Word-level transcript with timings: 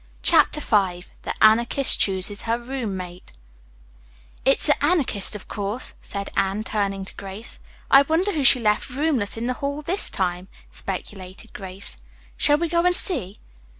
CHAPTER 0.23 0.61
V 0.61 1.03
THE 1.21 1.35
ANARCHIST 1.43 1.99
CHOOSES 1.99 2.41
HER 2.41 2.57
ROOMMATE 2.57 3.33
"It's 4.43 4.65
the 4.65 4.83
Anarchist, 4.83 5.35
of 5.35 5.47
course," 5.47 5.93
said 6.01 6.31
Anne, 6.35 6.63
turning 6.63 7.05
to 7.05 7.13
Grace. 7.13 7.59
"I 7.91 8.01
wonder 8.01 8.31
who 8.31 8.43
she 8.43 8.59
left 8.59 8.89
roomless 8.89 9.37
in 9.37 9.45
the 9.45 9.53
hall 9.61 9.83
this 9.83 10.09
time," 10.09 10.47
speculated 10.71 11.53
Grace. 11.53 11.97
"Shall 12.35 12.57
we 12.57 12.67
go 12.67 12.83
and 12.83 12.95
see?" 12.95 13.37